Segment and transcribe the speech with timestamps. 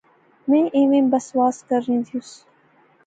[0.49, 2.31] میں ایویں بسواس کرنی دیوس